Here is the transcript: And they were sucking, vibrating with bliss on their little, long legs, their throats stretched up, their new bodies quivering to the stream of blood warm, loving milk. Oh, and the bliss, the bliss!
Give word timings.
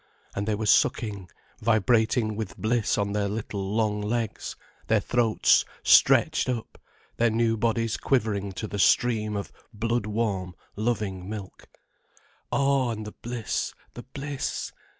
And 0.35 0.47
they 0.47 0.55
were 0.55 0.65
sucking, 0.65 1.29
vibrating 1.61 2.35
with 2.35 2.57
bliss 2.57 2.97
on 2.97 3.11
their 3.13 3.27
little, 3.29 3.75
long 3.75 4.01
legs, 4.01 4.55
their 4.87 4.99
throats 4.99 5.63
stretched 5.83 6.49
up, 6.49 6.79
their 7.17 7.29
new 7.29 7.55
bodies 7.55 7.97
quivering 7.97 8.51
to 8.53 8.65
the 8.67 8.79
stream 8.79 9.35
of 9.37 9.51
blood 9.71 10.07
warm, 10.07 10.55
loving 10.75 11.29
milk. 11.29 11.69
Oh, 12.51 12.89
and 12.89 13.05
the 13.05 13.11
bliss, 13.11 13.75
the 13.93 14.01
bliss! 14.01 14.71